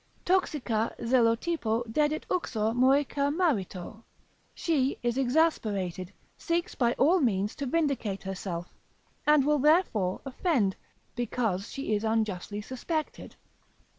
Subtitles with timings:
[0.25, 4.03] Toxica Zelotypo dedit uxor moecha marito,
[4.55, 8.73] she is exasperated, seeks by all means to vindicate herself,
[9.27, 10.75] and will therefore offend,
[11.15, 13.35] because she is unjustly suspected.